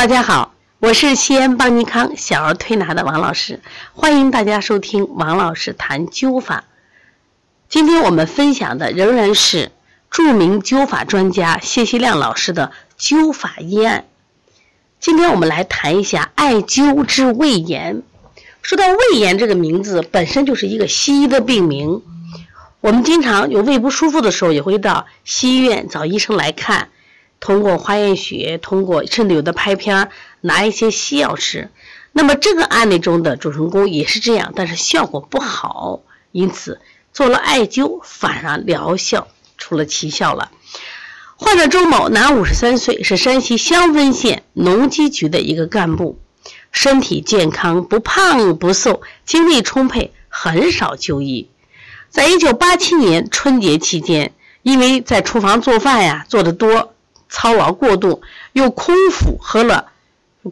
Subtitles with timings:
[0.00, 3.60] 大家好，我是西安邦尼康小儿推拿的王老师，
[3.92, 6.64] 欢迎大家收听王老师谈灸法。
[7.68, 9.70] 今天我们分享的仍然是
[10.10, 14.06] 著名灸法专家谢希亮老师的灸法医案。
[15.00, 18.02] 今天我们来谈一下艾灸治胃炎。
[18.62, 22.00] 说到胃炎这个名字，本身就是一个西医的病名。
[22.80, 26.88] 我们经常有胃不舒服的时候，也会到西医院找医生来看。
[27.40, 30.10] 通过化验血，通过甚至有的拍片
[30.42, 31.70] 拿一些西药吃。
[32.12, 36.00] 那么这个案例中的主人公也是这样，但是效果不好，
[36.32, 36.80] 因此
[37.12, 40.50] 做了艾灸，反而疗效出了奇效了。
[41.36, 46.18] 患者周某，男，五十三岁，是山西襄汾县农机局的一个干部，
[46.70, 51.48] 身体健康，不胖不瘦，精力充沛，很少就医。
[52.10, 56.92] 在一九八七年春节期间，因为在厨房做饭呀，做的多。
[57.30, 58.20] 操劳过度，
[58.52, 59.92] 又空腹喝了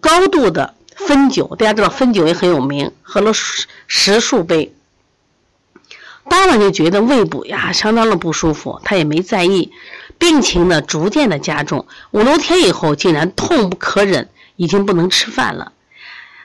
[0.00, 4.74] 高度的汾酒，大家知道汾酒也很有名，喝了十数杯，
[6.28, 9.72] 当晚就觉得胃部呀相当的不舒服，他也没在意，
[10.18, 15.72] 病情呢逐渐的加重，五六天以后竟然痛不可忍，已经不能吃饭了，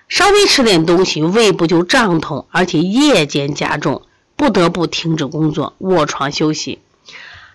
[0.08, 4.04] 稍微吃点东西，胃部就胀痛，而且夜间加重，
[4.36, 6.80] 不得不停止工作，卧床休息。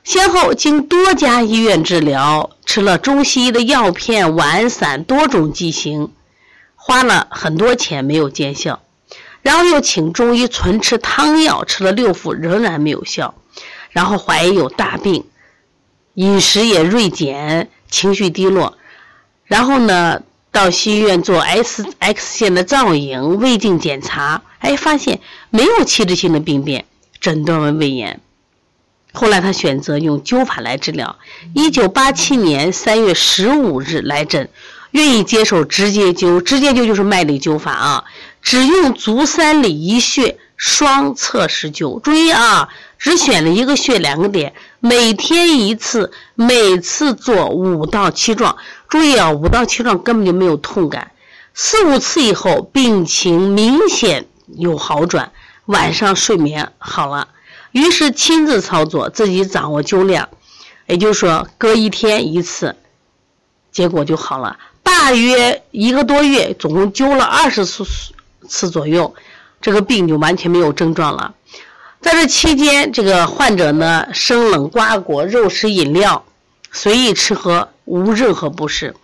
[0.07, 6.13] 先后经多家医院治疗，吃了中西医的药片、丸散多种剂型，
[6.77, 8.81] 花了很多钱没有见效。
[9.43, 13.35] 然后又请中医纯吃汤药，吃了六副仍然没有效。
[13.91, 15.25] 然后怀疑有大病，
[16.15, 18.79] 饮食也锐减，情绪低落。
[19.47, 25.19] 然后呢，到西医院做 S X 线的造影、胃镜检查，哎，发现
[25.51, 26.85] 没有器质性的病变，
[27.21, 28.21] 诊断为胃炎。
[29.17, 31.17] 后来他选择用灸法来治疗。
[31.55, 34.51] 一九八七年三月十五日来诊，
[34.91, 36.43] 愿意接受直接灸。
[36.43, 38.05] 直接灸就是麦粒灸法啊，
[38.43, 41.99] 只用足三里一穴，双侧施灸。
[42.03, 48.59] 注意啊，只选了一个穴，两个点，每天一次，每次做五到七壮。
[48.87, 51.13] 注意啊，五到七壮根本就没有痛感。
[51.55, 54.27] 四五次以后，病情明显
[54.59, 55.33] 有好转，
[55.65, 57.29] 晚上睡眠好了。
[57.77, 60.31] 于是亲自操作，自己掌握灸量，
[60.87, 62.75] 也就是说隔一天一次，
[63.71, 64.59] 结果就好了。
[64.83, 67.85] 大约一个多月，总共灸了二十次
[68.49, 69.15] 次左右，
[69.61, 71.35] 这个病就完全没有症状了。
[72.01, 76.25] 在这期间，这个患者呢，生冷瓜果、肉食饮料
[76.73, 78.95] 随意吃喝，无任何不适。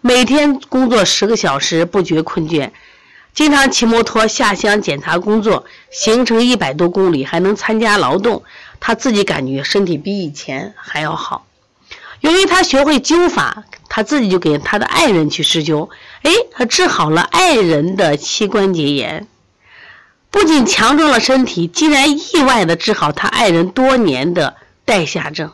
[0.00, 2.70] 每天工作十个小时，不觉困倦。
[3.34, 8.42] 经常骑摩托下乡检查工作，行程一百多公里，还能参加劳动。
[8.78, 11.46] 他自己感觉身体比以前还要好。
[12.20, 15.88] 由于他学会灸法，他自己就给他的爱人去施灸。
[16.22, 19.26] 哎，他治好了爱人的膝关节炎，
[20.30, 25.50] 不仅强壮了身体，竟然意外的治好他爱人多年的带下症。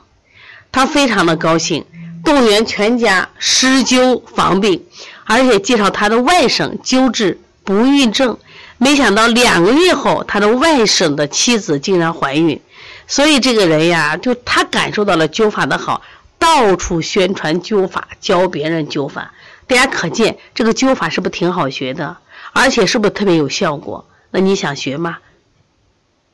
[0.73, 1.85] 他非常的高兴，
[2.25, 4.85] 动员全家施灸防病，
[5.25, 7.39] 而且介绍他的外甥灸治。
[7.69, 8.39] 不孕症，
[8.79, 12.63] 没想到两个月后，他的外甥的妻子竟然怀孕，
[13.07, 16.01] 所以这个人呀，就他感受到了灸法的好，
[16.39, 19.35] 到处宣传灸法，教别人灸法。
[19.67, 22.17] 大家可见这个灸法是不是挺好学的？
[22.55, 24.09] 而且是不是特别有效果？
[24.31, 25.19] 那你想学吗？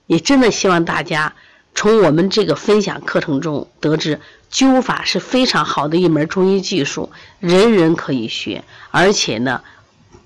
[0.07, 1.35] 也真的希望大家
[1.75, 4.21] 从我们这个分享课程中得知，
[4.53, 8.63] 灸法是非常好的一门中医技术，人人可以学，
[8.93, 9.63] 而且呢。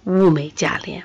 [0.08, 1.04] 物美价廉。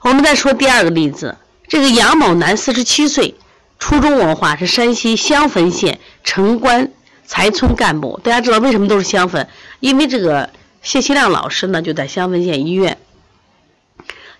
[0.00, 1.36] 我们再说第二个例子，
[1.68, 3.34] 这个杨某男，四十七岁，
[3.78, 6.90] 初中文化，是山西襄汾县城关
[7.26, 8.20] 财村干部。
[8.22, 9.48] 大家知道为什么都是襄汾？
[9.80, 10.50] 因为这个
[10.82, 12.98] 谢希亮老师呢，就在襄汾县医院。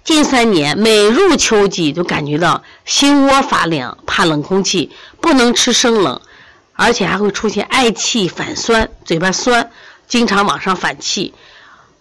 [0.03, 6.21] 近三年，每入秋季就感觉到心窝发凉，怕冷空气，不能吃生冷，
[6.75, 9.71] 而且还会出现嗳气、反酸，嘴巴酸，
[10.07, 11.33] 经常往上反气。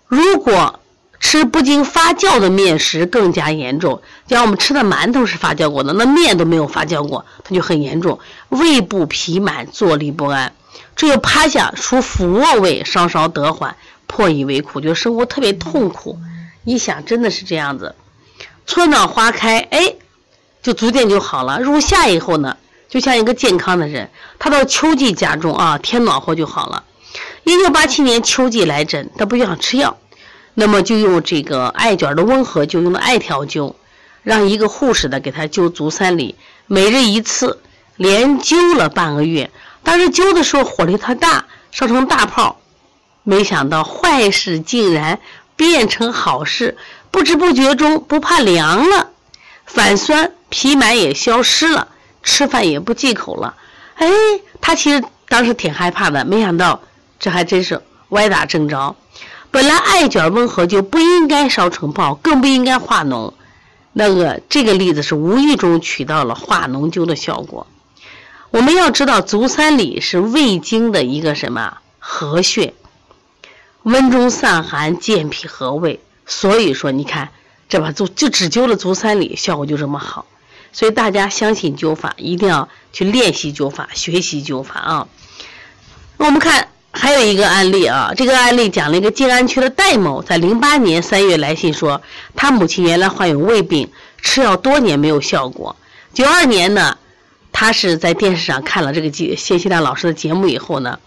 [0.07, 0.81] 如果
[1.25, 8.20] 吃不经发酵的面食更加严重，像我们吃的馒头是发酵过的，那面都没有发酵过，它就很严重。
[8.49, 10.53] 胃部痞满，坐立不安，
[10.97, 16.20] 只有趴下，除俯卧位稍稍得缓，迫以为苦，就生活特别痛苦。
[16.66, 17.96] 一想，真的是这样子。
[18.67, 19.96] 春暖花开，哎，
[20.61, 21.61] 就逐渐就好了。
[21.61, 22.58] 入夏以后呢，
[22.90, 24.11] 就像一个健康的人。
[24.37, 26.84] 他到秋季加重啊，天暖和就好了。
[27.46, 29.97] 一九八七年秋季来诊，他不想吃药。
[30.53, 33.73] 那么就用这个艾卷的温和灸，用的艾条灸，
[34.22, 36.35] 让一个护士的给他灸足三里，
[36.67, 37.59] 每日一次，
[37.97, 39.50] 连灸了半个月。
[39.84, 42.59] 当时灸的时候火力特大，烧成大泡，
[43.23, 45.20] 没想到坏事竟然
[45.55, 46.78] 变成好事，
[47.11, 49.09] 不知不觉中不怕凉了，
[49.66, 51.88] 反酸皮满也消失了，
[52.22, 53.56] 吃饭也不忌口了。
[53.96, 54.08] 哎，
[54.61, 56.82] 他其实当时挺害怕的，没想到
[57.20, 58.96] 这还真是歪打正着。
[59.53, 63.34] 本来艾卷温和就不应该烧成泡，更不应该化脓。
[63.91, 67.67] 那个这个例子是无意中取到了化脓灸的效果。
[68.50, 72.73] 我们要知道，足三里是胃经的一个什么合穴，
[73.84, 75.99] 温中散寒，健脾和胃。
[76.26, 77.29] 所以说，你看
[77.70, 80.26] 这把足就只灸了足三里，效果就这么好。
[80.72, 85.08] 所以大家相信灸法，一定要去练习灸法，学习灸法啊。
[86.17, 86.70] 那我们看
[87.03, 92.02] 还有一个案例啊，这个案例讲了一个静安区的戴某，在零八年三月来信说，
[92.34, 93.91] 他母亲原来患有胃病，
[94.22, 95.76] 吃药多年没有效果。
[96.14, 96.97] 九二年呢。
[97.55, 100.97] 他是在电视上看了这个节谢希亮老师的节目以后呢，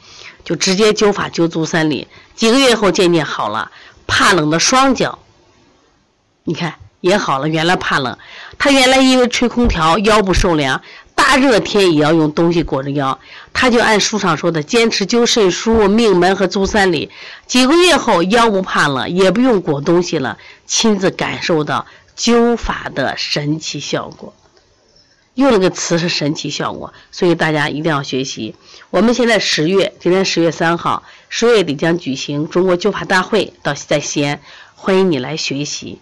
[0.44, 2.06] 就直接灸法灸足三里，
[2.36, 3.72] 几个月后渐渐好了。
[4.06, 5.18] 怕冷的双脚，
[6.44, 7.48] 你看也好了。
[7.48, 8.16] 原来怕冷，
[8.58, 10.82] 他原来因为吹空调腰部受凉，
[11.16, 13.18] 大热天也要用东西裹着腰，
[13.52, 17.10] 他就按书上说的坚持灸肾腧、命门和足三里，
[17.46, 21.86] 几个月后腰不怕了，也不用裹东西了，亲自感受到
[22.16, 24.34] 灸法的神奇效果。
[25.34, 28.54] 用了个词是神奇效果，所以大家一定要学习。
[28.90, 34.40] 我们现在十月，今天十月三号，十月底将举行中国灸法大会，到在西安，
[34.74, 35.98] 欢迎你来学习。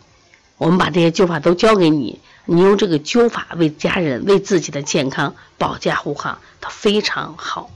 [0.56, 7.70] 我们把这些灸法都教给你，你用这个灸法为家人、为自己的健康保驾护航，它非常好。